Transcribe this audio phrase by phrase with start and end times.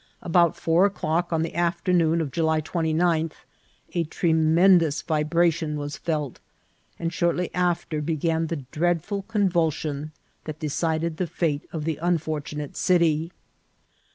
[0.23, 3.31] ..."About four o'clock, on the afternoon of July 29,
[3.93, 6.39] a tremendous vibra tion was felt,
[6.97, 10.09] and shortly after began the dreadful con vulsion
[10.45, 13.31] that decided the fate of the unfortunate city."